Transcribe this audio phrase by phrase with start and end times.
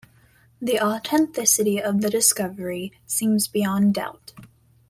[0.59, 4.33] The authenticity of the discovery seems beyond doubt.